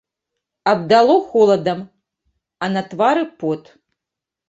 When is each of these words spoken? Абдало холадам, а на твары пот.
Абдало 0.71 1.17
холадам, 1.27 1.79
а 2.65 2.73
на 2.75 2.81
твары 2.91 3.25
пот. 3.45 3.63